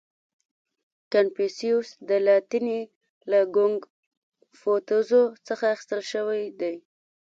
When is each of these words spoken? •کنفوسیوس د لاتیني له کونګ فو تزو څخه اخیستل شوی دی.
•کنفوسیوس 1.13 1.89
د 2.09 2.11
لاتیني 2.25 2.81
له 3.31 3.39
کونګ 3.55 3.79
فو 4.59 4.73
تزو 4.87 5.23
څخه 5.47 5.65
اخیستل 5.75 6.01
شوی 6.11 6.41
دی. 6.59 6.75